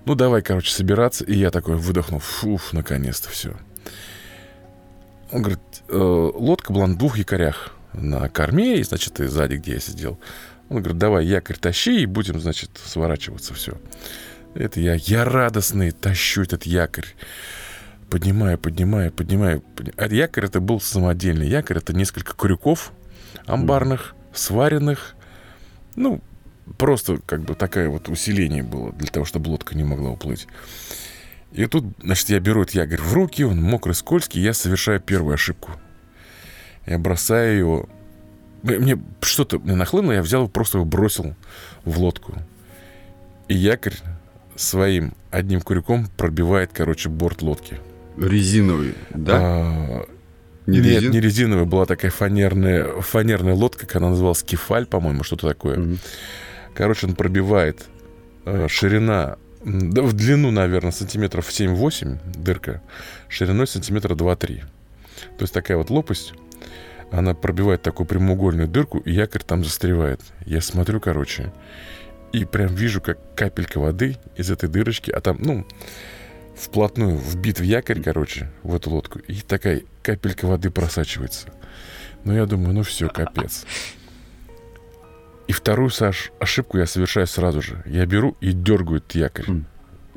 ну, 0.06 0.14
давай, 0.14 0.42
короче, 0.42 0.72
собираться. 0.72 1.24
И 1.24 1.36
я 1.36 1.50
такой 1.50 1.76
выдохнул, 1.76 2.20
фуф, 2.20 2.72
наконец-то 2.72 3.28
все. 3.28 3.54
Он 5.30 5.42
говорит, 5.42 5.60
э, 5.88 5.96
лодка 5.96 6.72
была 6.72 6.86
на 6.86 6.96
двух 6.96 7.18
якорях. 7.18 7.72
На 7.92 8.28
корме, 8.28 8.78
и, 8.78 8.82
значит, 8.82 9.20
и 9.20 9.26
сзади, 9.26 9.54
где 9.56 9.72
я 9.72 9.80
сидел. 9.80 10.18
Он 10.68 10.78
говорит, 10.78 10.98
давай 10.98 11.26
якорь 11.26 11.56
тащи, 11.56 12.02
и 12.02 12.06
будем, 12.06 12.40
значит, 12.40 12.70
сворачиваться, 12.84 13.54
все. 13.54 13.72
Это 14.54 14.80
я, 14.80 14.94
я 14.94 15.24
радостный, 15.24 15.90
тащу 15.90 16.42
этот 16.42 16.64
якорь 16.64 17.06
поднимаю, 18.10 18.58
поднимаю, 18.58 19.12
поднимаю. 19.12 19.62
А 19.96 20.06
якорь 20.06 20.46
это 20.46 20.60
был 20.60 20.80
самодельный. 20.80 21.48
Якорь 21.48 21.78
это 21.78 21.92
несколько 21.92 22.34
крюков 22.34 22.92
амбарных, 23.46 24.14
сваренных. 24.32 25.14
Ну, 25.94 26.20
просто 26.78 27.18
как 27.24 27.42
бы 27.42 27.54
такое 27.54 27.88
вот 27.88 28.08
усиление 28.08 28.62
было 28.62 28.92
для 28.92 29.08
того, 29.08 29.24
чтобы 29.24 29.48
лодка 29.48 29.76
не 29.76 29.84
могла 29.84 30.10
уплыть. 30.10 30.46
И 31.52 31.66
тут, 31.66 31.84
значит, 32.02 32.28
я 32.28 32.40
беру 32.40 32.62
этот 32.62 32.74
якорь 32.74 33.00
в 33.00 33.12
руки, 33.14 33.42
он 33.42 33.62
мокрый, 33.62 33.94
скользкий, 33.94 34.42
я 34.42 34.52
совершаю 34.52 35.00
первую 35.00 35.34
ошибку. 35.34 35.72
Я 36.86 36.98
бросаю 36.98 37.58
его. 37.58 37.88
Мне 38.62 39.00
что-то 39.20 39.58
мне 39.58 39.74
нахлынуло, 39.74 40.12
я 40.12 40.22
взял 40.22 40.42
его, 40.42 40.50
просто 40.50 40.78
его 40.78 40.84
бросил 40.84 41.34
в 41.84 41.98
лодку. 41.98 42.34
И 43.48 43.54
якорь 43.54 43.94
своим 44.56 45.14
одним 45.30 45.60
крюком 45.60 46.08
пробивает, 46.16 46.70
короче, 46.72 47.08
борт 47.08 47.42
лодки. 47.42 47.78
Резиновый, 48.16 48.94
да? 49.10 49.38
А, 49.38 50.06
не 50.66 50.78
Нет, 50.78 50.86
резин? 50.86 51.10
не 51.12 51.20
резиновая, 51.20 51.64
была 51.64 51.86
такая 51.86 52.10
фанерная, 52.10 53.00
фанерная 53.00 53.54
лодка, 53.54 53.86
она 53.98 54.10
называлась, 54.10 54.42
кефаль, 54.42 54.86
по-моему, 54.86 55.22
что-то 55.22 55.48
такое. 55.48 55.78
Угу. 55.78 55.98
Короче, 56.76 57.06
он 57.06 57.14
пробивает 57.14 57.86
э, 58.44 58.68
ширина, 58.68 59.38
да, 59.64 60.02
в 60.02 60.12
длину, 60.12 60.50
наверное, 60.50 60.92
сантиметров 60.92 61.48
7-8 61.48 62.18
дырка, 62.36 62.82
шириной 63.28 63.66
сантиметра 63.66 64.14
2-3. 64.14 64.60
То 64.60 65.42
есть 65.42 65.54
такая 65.54 65.78
вот 65.78 65.88
лопасть, 65.88 66.34
она 67.10 67.34
пробивает 67.34 67.80
такую 67.80 68.06
прямоугольную 68.06 68.68
дырку, 68.68 68.98
и 68.98 69.12
якорь 69.12 69.42
там 69.42 69.64
застревает. 69.64 70.20
Я 70.44 70.60
смотрю, 70.60 71.00
короче, 71.00 71.50
и 72.32 72.44
прям 72.44 72.74
вижу, 72.74 73.00
как 73.00 73.18
капелька 73.34 73.78
воды 73.78 74.18
из 74.36 74.50
этой 74.50 74.68
дырочки, 74.68 75.10
а 75.10 75.20
там, 75.22 75.38
ну, 75.40 75.66
вплотную 76.54 77.16
вбит 77.16 77.58
в 77.58 77.62
якорь, 77.62 78.02
короче, 78.02 78.50
в 78.62 78.74
эту 78.74 78.90
лодку, 78.90 79.18
и 79.20 79.40
такая 79.40 79.82
капелька 80.02 80.46
воды 80.46 80.70
просачивается. 80.70 81.48
Ну, 82.24 82.34
я 82.34 82.44
думаю, 82.44 82.74
ну 82.74 82.82
все, 82.82 83.08
капец. 83.08 83.64
И 85.46 85.52
вторую, 85.52 85.90
Саш, 85.90 86.32
ошибку 86.40 86.78
я 86.78 86.86
совершаю 86.86 87.26
сразу 87.26 87.62
же. 87.62 87.82
Я 87.86 88.04
беру 88.06 88.36
и 88.40 88.52
дергаю 88.52 88.98
этот 88.98 89.14
якорь. 89.14 89.46
Mm. 89.46 89.64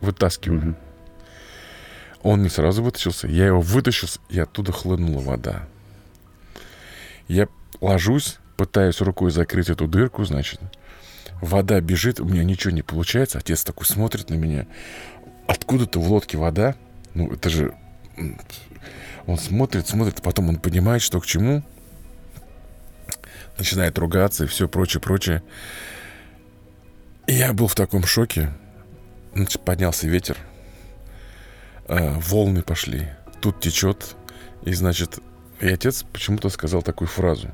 Вытаскиваю. 0.01 0.62
Mm-hmm. 0.62 0.75
Он 2.24 2.41
не 2.41 2.50
сразу 2.50 2.83
вытащился. 2.83 3.27
Я 3.27 3.48
его 3.48 3.62
вытащил, 3.62 4.07
и 4.29 4.39
оттуда 4.39 4.71
хлынула 4.71 5.21
вода. 5.21 5.67
Я 7.27 7.48
ложусь, 7.79 8.38
пытаюсь 8.57 9.01
рукой 9.01 9.31
закрыть 9.31 9.69
эту 9.69 9.88
дырку, 9.88 10.25
значит. 10.25 10.59
Вода 11.41 11.79
бежит, 11.79 12.19
у 12.19 12.25
меня 12.25 12.43
ничего 12.43 12.71
не 12.71 12.81
получается. 12.81 13.38
Отец 13.38 13.63
такой 13.63 13.86
смотрит 13.86 14.29
на 14.29 14.36
меня 14.36 14.67
откуда-то 15.48 16.00
в 16.00 16.12
лодке 16.12 16.38
вода. 16.38 16.75
Ну, 17.13 17.31
это 17.31 17.50
же... 17.50 17.74
Он 19.25 19.38
смотрит, 19.38 19.88
смотрит, 19.88 20.21
потом 20.21 20.50
он 20.50 20.57
понимает, 20.57 21.01
что 21.01 21.19
к 21.19 21.25
чему. 21.25 21.63
Начинает 23.60 24.00
ругаться 24.00 24.46
и 24.46 24.48
все 24.48 24.68
прочее, 24.68 25.01
прочее. 25.01 25.44
И 27.28 27.34
я 27.34 27.54
был 27.54 27.68
в 27.68 27.75
таком 27.75 28.06
шоке. 28.06 28.51
Значит, 29.36 29.62
поднялся 29.62 30.08
ветер. 30.08 30.38
Э, 31.88 32.13
волны 32.20 32.63
пошли. 32.63 33.10
Тут 33.42 33.60
течет. 33.60 34.16
И, 34.63 34.74
значит, 34.74 35.20
и 35.60 35.68
отец 35.68 36.04
почему-то 36.04 36.50
сказал 36.50 36.82
такую 36.82 37.10
фразу. 37.10 37.50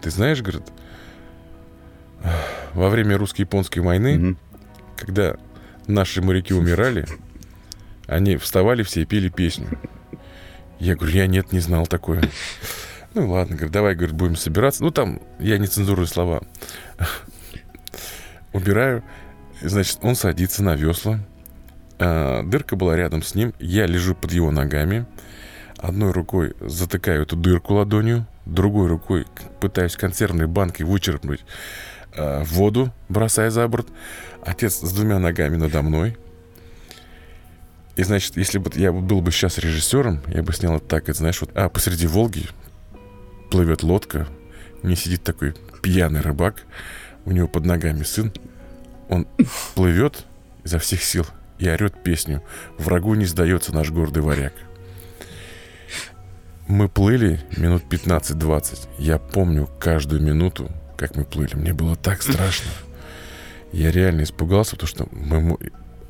Ты 0.00 0.10
знаешь, 0.10 0.40
говорит, 0.40 0.62
во 2.72 2.88
время 2.88 3.18
русско-японской 3.18 3.80
войны, 3.80 4.16
mm-hmm. 4.16 4.36
когда 4.96 5.36
наши 5.86 6.22
моряки 6.22 6.54
умирали, 6.54 7.06
они 8.06 8.36
вставали 8.36 8.82
все 8.82 9.02
и 9.02 9.06
пели 9.06 9.28
песню. 9.28 9.68
Я 10.78 10.94
говорю, 10.94 11.14
я 11.14 11.26
нет, 11.26 11.52
не 11.52 11.60
знал 11.60 11.86
такое. 11.86 12.22
Ну 13.16 13.30
ладно, 13.30 13.56
говорю, 13.56 13.72
давай, 13.72 13.94
говорит, 13.94 14.14
будем 14.14 14.36
собираться. 14.36 14.84
Ну 14.84 14.90
там, 14.90 15.22
я 15.38 15.56
не 15.56 15.66
цензурую 15.66 16.06
слова. 16.06 16.42
Убираю. 18.52 19.02
Значит, 19.62 20.00
он 20.02 20.14
садится 20.14 20.62
на 20.62 20.76
весла. 20.76 21.20
А, 21.98 22.42
дырка 22.42 22.76
была 22.76 22.94
рядом 22.94 23.22
с 23.22 23.34
ним. 23.34 23.54
Я 23.58 23.86
лежу 23.86 24.14
под 24.14 24.32
его 24.32 24.50
ногами. 24.50 25.06
Одной 25.78 26.12
рукой 26.12 26.56
затыкаю 26.60 27.22
эту 27.22 27.36
дырку 27.36 27.72
ладонью. 27.72 28.26
Другой 28.44 28.86
рукой 28.86 29.24
пытаюсь 29.60 29.96
консервной 29.96 30.46
банкой 30.46 30.84
вычерпнуть 30.84 31.40
в 32.14 32.44
воду, 32.44 32.92
бросая 33.08 33.48
за 33.48 33.66
борт. 33.66 33.88
Отец 34.44 34.80
с 34.80 34.92
двумя 34.92 35.18
ногами 35.18 35.56
надо 35.56 35.80
мной. 35.80 36.18
И, 37.96 38.02
значит, 38.02 38.36
если 38.36 38.58
бы 38.58 38.70
я 38.74 38.92
был 38.92 39.22
бы 39.22 39.32
сейчас 39.32 39.56
режиссером, 39.56 40.20
я 40.28 40.42
бы 40.42 40.52
снял 40.52 40.76
это 40.76 40.84
так, 40.84 41.04
это, 41.08 41.16
знаешь, 41.16 41.40
вот 41.40 41.50
а, 41.54 41.70
посреди 41.70 42.06
Волги 42.06 42.46
плывет 43.50 43.82
лодка, 43.82 44.28
не 44.82 44.96
сидит 44.96 45.22
такой 45.22 45.54
пьяный 45.82 46.20
рыбак, 46.20 46.64
у 47.24 47.32
него 47.32 47.48
под 47.48 47.64
ногами 47.64 48.02
сын, 48.02 48.32
он 49.08 49.26
плывет 49.74 50.24
изо 50.64 50.78
всех 50.78 51.02
сил 51.02 51.26
и 51.58 51.68
орет 51.68 52.02
песню 52.02 52.42
«Врагу 52.78 53.14
не 53.14 53.24
сдается 53.24 53.74
наш 53.74 53.90
гордый 53.90 54.22
варяг». 54.22 54.52
Мы 56.68 56.88
плыли 56.88 57.40
минут 57.56 57.84
15-20. 57.88 58.88
Я 58.98 59.18
помню 59.18 59.68
каждую 59.78 60.20
минуту, 60.20 60.68
как 60.96 61.14
мы 61.14 61.24
плыли. 61.24 61.54
Мне 61.54 61.72
было 61.72 61.94
так 61.94 62.22
страшно. 62.22 62.70
Я 63.72 63.92
реально 63.92 64.24
испугался, 64.24 64.72
потому 64.72 64.88
что 64.88 65.08
мы, 65.12 65.56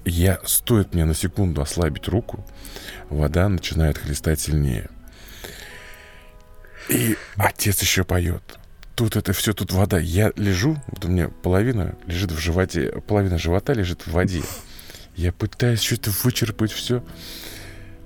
я, 0.07 0.39
стоит 0.45 0.95
мне 0.95 1.05
на 1.05 1.15
секунду 1.15 1.61
ослабить 1.61 2.09
руку, 2.09 2.45
вода 3.11 3.49
начинает 3.49 3.99
хлестать 3.99 4.41
сильнее. 4.41 4.89
И 6.89 7.17
отец 7.37 7.81
еще 7.83 8.05
поет. 8.05 8.59
Тут 8.95 9.17
это 9.17 9.33
все, 9.33 9.53
тут 9.53 9.73
вода. 9.73 9.99
Я 9.99 10.33
лежу, 10.37 10.77
вот 10.87 11.05
у 11.05 11.09
меня 11.09 11.29
половина 11.29 11.97
лежит 12.07 12.33
в 12.33 12.39
животе, 12.39 12.93
половина 13.07 13.39
живота 13.39 13.73
лежит 13.75 14.07
в 14.07 14.13
воде. 14.13 14.43
Я 15.17 15.33
пытаюсь 15.33 15.83
что-то 15.83 16.11
вычерпать 16.23 16.73
все. 16.73 17.05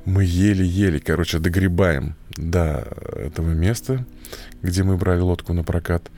Мы 0.05 0.25
еле-еле, 0.25 0.99
короче, 0.99 1.39
догребаем 1.39 2.17
до 2.31 2.89
этого 3.15 3.51
места, 3.51 4.05
где 4.63 4.83
мы 4.83 4.97
брали 4.97 5.21
лодку 5.21 5.53
на 5.53 5.63
прокат. 5.63 6.11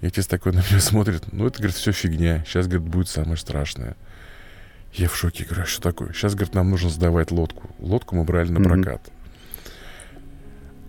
И 0.00 0.06
отец 0.06 0.26
такой 0.26 0.52
на 0.52 0.58
меня 0.58 0.80
смотрит. 0.80 1.32
Ну, 1.32 1.46
это, 1.46 1.58
говорит, 1.58 1.76
все 1.76 1.92
фигня. 1.92 2.44
Сейчас, 2.46 2.66
говорит, 2.66 2.88
будет 2.88 3.08
самое 3.08 3.36
страшное. 3.36 3.96
Я 4.92 5.08
в 5.08 5.16
шоке, 5.16 5.44
говорю, 5.44 5.62
а 5.62 5.66
что 5.66 5.80
такое? 5.80 6.12
Сейчас, 6.12 6.34
говорит, 6.34 6.54
нам 6.54 6.70
нужно 6.70 6.90
сдавать 6.90 7.30
лодку. 7.30 7.74
Лодку 7.78 8.16
мы 8.16 8.24
брали 8.24 8.50
на 8.50 8.60
прокат. 8.60 9.06
Mm-hmm. 9.06 9.21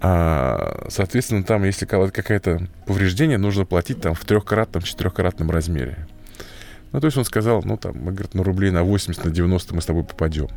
А, 0.05 0.85
соответственно, 0.89 1.45
там, 1.45 1.63
если 1.63 1.85
какое-то 1.85 2.67
повреждение, 2.85 3.37
нужно 3.37 3.65
платить 3.65 4.01
там 4.01 4.13
в 4.13 4.25
трехкратном, 4.25 4.83
четырехкратном 4.83 5.49
размере. 5.49 6.07
Ну, 6.91 6.99
то 6.99 7.07
есть 7.07 7.17
он 7.17 7.23
сказал, 7.23 7.63
ну, 7.63 7.77
там, 7.77 7.93
мы, 7.95 8.11
говорит, 8.11 8.33
на 8.33 8.43
рублей 8.43 8.69
на 8.69 8.83
80, 8.83 9.23
на 9.23 9.31
90 9.31 9.73
мы 9.73 9.81
с 9.81 9.85
тобой 9.85 10.03
попадем. 10.03 10.49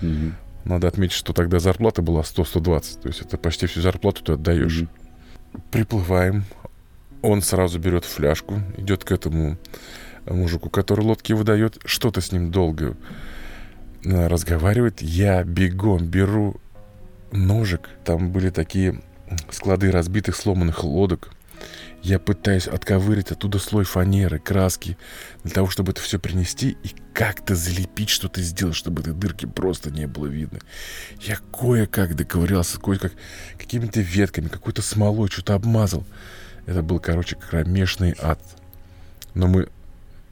Mm-hmm. 0.00 0.32
Надо 0.64 0.88
отметить, 0.88 1.14
что 1.14 1.34
тогда 1.34 1.58
зарплата 1.58 2.00
была 2.00 2.22
100-120. 2.22 3.02
То 3.02 3.08
есть 3.08 3.20
это 3.20 3.36
почти 3.36 3.66
всю 3.66 3.82
зарплату 3.82 4.24
ты 4.24 4.32
отдаешь. 4.32 4.80
Mm-hmm. 4.80 5.60
Приплываем. 5.70 6.44
Он 7.20 7.42
сразу 7.42 7.78
берет 7.78 8.06
фляжку, 8.06 8.62
идет 8.78 9.04
к 9.04 9.12
этому 9.12 9.58
мужику, 10.24 10.70
который 10.70 11.04
лодки 11.04 11.34
выдает, 11.34 11.78
что-то 11.84 12.22
с 12.22 12.32
ним 12.32 12.50
долго 12.50 12.96
э, 14.02 14.28
разговаривает. 14.28 15.02
Я 15.02 15.44
бегом 15.44 16.06
беру 16.06 16.56
ножик. 17.32 17.88
Там 18.04 18.30
были 18.30 18.50
такие 18.50 19.00
склады 19.50 19.90
разбитых, 19.90 20.36
сломанных 20.36 20.84
лодок. 20.84 21.30
Я 22.02 22.18
пытаюсь 22.18 22.66
отковырить 22.66 23.30
оттуда 23.30 23.60
слой 23.60 23.84
фанеры, 23.84 24.40
краски, 24.40 24.98
для 25.44 25.52
того, 25.52 25.68
чтобы 25.68 25.92
это 25.92 26.00
все 26.00 26.18
принести 26.18 26.76
и 26.82 26.90
как-то 27.14 27.54
залепить, 27.54 28.08
что-то 28.08 28.42
сделать, 28.42 28.74
чтобы 28.74 29.02
этой 29.02 29.14
дырки 29.14 29.46
просто 29.46 29.92
не 29.92 30.08
было 30.08 30.26
видно. 30.26 30.58
Я 31.20 31.38
кое-как 31.52 32.16
доковырялся, 32.16 32.80
кое-как 32.80 33.12
какими-то 33.56 34.00
ветками, 34.00 34.48
какой-то 34.48 34.82
смолой, 34.82 35.28
что-то 35.28 35.54
обмазал. 35.54 36.04
Это 36.66 36.82
был, 36.82 36.98
короче, 36.98 37.36
кромешный 37.36 38.16
ад. 38.20 38.40
Но 39.34 39.46
мы 39.46 39.68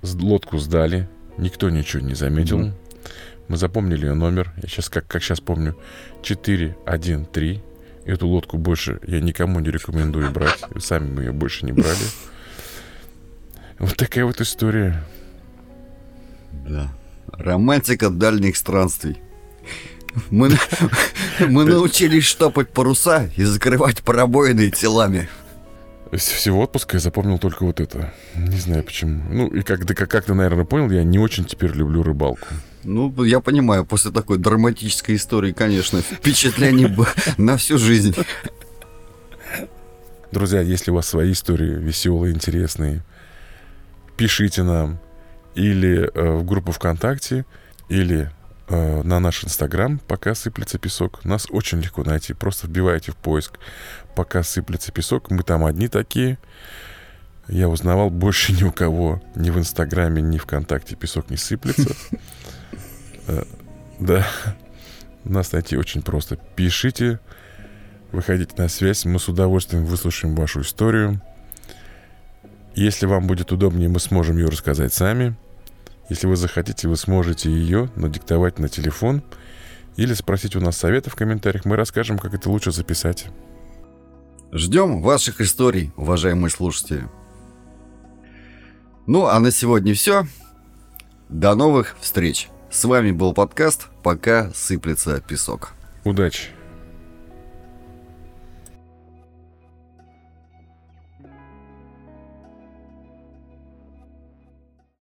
лодку 0.02 0.58
сдали, 0.58 1.08
никто 1.38 1.70
ничего 1.70 2.02
не 2.02 2.14
заметил. 2.14 2.60
Mm-hmm. 2.60 2.89
Мы 3.48 3.56
запомнили 3.56 4.06
ее 4.06 4.14
номер. 4.14 4.52
Я 4.62 4.68
сейчас, 4.68 4.88
как, 4.88 5.06
как 5.06 5.22
сейчас 5.22 5.40
помню, 5.40 5.76
413. 6.22 7.62
Эту 8.04 8.28
лодку 8.28 8.58
больше 8.58 9.00
я 9.06 9.20
никому 9.20 9.60
не 9.60 9.70
рекомендую 9.70 10.30
брать. 10.30 10.64
Сами 10.78 11.10
мы 11.10 11.22
ее 11.22 11.32
больше 11.32 11.66
не 11.66 11.72
брали. 11.72 11.96
Вот 13.78 13.96
такая 13.96 14.26
вот 14.26 14.38
история. 14.42 15.02
Да. 16.68 16.92
Романтика 17.32 18.10
дальних 18.10 18.58
странствий. 18.58 19.16
Мы, 20.30 20.50
мы 21.48 21.64
научились 21.64 22.24
штопать 22.24 22.70
паруса 22.70 23.30
и 23.36 23.44
закрывать 23.44 24.02
пробоины 24.02 24.70
телами. 24.70 25.30
Из 26.12 26.22
всего 26.22 26.60
отпуска 26.60 26.96
я 26.96 27.00
запомнил 27.00 27.38
только 27.38 27.64
вот 27.64 27.80
это. 27.80 28.12
Не 28.34 28.58
знаю 28.58 28.82
почему. 28.82 29.22
Ну, 29.30 29.46
и 29.46 29.62
как, 29.62 29.84
да, 29.86 29.94
как, 29.94 30.10
как 30.10 30.24
ты, 30.24 30.34
наверное, 30.34 30.64
понял, 30.64 30.90
я 30.90 31.04
не 31.04 31.18
очень 31.18 31.44
теперь 31.44 31.70
люблю 31.70 32.02
рыбалку. 32.02 32.48
Ну, 32.84 33.24
я 33.24 33.40
понимаю, 33.40 33.84
после 33.84 34.10
такой 34.10 34.38
драматической 34.38 35.16
истории, 35.16 35.52
конечно, 35.52 36.00
впечатление 36.00 36.94
на 37.36 37.56
всю 37.56 37.78
жизнь. 37.78 38.14
Друзья, 40.32 40.60
если 40.60 40.90
у 40.90 40.94
вас 40.94 41.08
свои 41.08 41.32
истории 41.32 41.74
веселые, 41.74 42.32
интересные, 42.34 43.02
пишите 44.16 44.62
нам 44.62 45.00
или 45.54 46.08
э, 46.14 46.36
в 46.36 46.44
группу 46.44 46.70
ВКонтакте, 46.72 47.44
или 47.88 48.30
э, 48.68 49.02
на 49.02 49.18
наш 49.18 49.44
Инстаграм, 49.44 49.98
пока 49.98 50.34
сыплется 50.34 50.78
песок. 50.78 51.24
Нас 51.24 51.48
очень 51.50 51.80
легко 51.80 52.04
найти. 52.04 52.32
Просто 52.32 52.68
вбивайте 52.68 53.10
в 53.12 53.16
поиск, 53.16 53.58
пока 54.14 54.42
сыплется 54.44 54.92
песок. 54.92 55.30
Мы 55.30 55.42
там 55.42 55.64
одни 55.64 55.88
такие. 55.88 56.38
Я 57.48 57.68
узнавал 57.68 58.10
больше 58.10 58.52
ни 58.52 58.62
у 58.62 58.70
кого, 58.70 59.20
ни 59.34 59.50
в 59.50 59.58
Инстаграме, 59.58 60.22
ни 60.22 60.38
ВКонтакте 60.38 60.94
песок 60.94 61.30
не 61.30 61.36
сыплется. 61.36 61.90
Э, 63.30 63.44
да, 63.98 64.26
нас 65.24 65.52
найти 65.52 65.76
очень 65.76 66.02
просто. 66.02 66.36
Пишите, 66.36 67.20
выходите 68.12 68.54
на 68.56 68.68
связь, 68.68 69.04
мы 69.04 69.18
с 69.18 69.28
удовольствием 69.28 69.84
выслушаем 69.84 70.34
вашу 70.34 70.62
историю. 70.62 71.22
Если 72.74 73.06
вам 73.06 73.26
будет 73.26 73.52
удобнее, 73.52 73.88
мы 73.88 74.00
сможем 74.00 74.36
ее 74.36 74.48
рассказать 74.48 74.92
сами. 74.92 75.36
Если 76.08 76.26
вы 76.26 76.36
захотите, 76.36 76.88
вы 76.88 76.96
сможете 76.96 77.50
ее 77.50 77.90
надиктовать 77.94 78.58
на 78.58 78.68
телефон 78.68 79.22
или 79.96 80.14
спросить 80.14 80.56
у 80.56 80.60
нас 80.60 80.76
совета 80.76 81.10
в 81.10 81.14
комментариях. 81.14 81.64
Мы 81.64 81.76
расскажем, 81.76 82.18
как 82.18 82.34
это 82.34 82.48
лучше 82.50 82.72
записать. 82.72 83.26
Ждем 84.52 85.02
ваших 85.02 85.40
историй, 85.40 85.92
уважаемые 85.96 86.50
слушатели. 86.50 87.08
Ну, 89.06 89.26
а 89.26 89.38
на 89.38 89.52
сегодня 89.52 89.94
все. 89.94 90.26
До 91.28 91.54
новых 91.54 91.96
встреч. 92.00 92.48
С 92.70 92.84
вами 92.84 93.10
был 93.10 93.34
подкаст 93.34 93.88
«Пока 94.04 94.50
сыплется 94.54 95.20
песок». 95.20 95.72
Удачи! 96.04 96.50